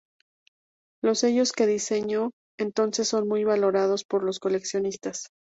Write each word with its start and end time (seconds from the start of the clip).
Los 1.03 1.19
sellos 1.19 1.51
que 1.51 1.67
diseñó 1.67 2.31
entonces 2.59 3.07
son 3.07 3.27
muy 3.27 3.43
valorados 3.43 4.03
por 4.03 4.23
los 4.23 4.39
coleccionistas. 4.39 5.27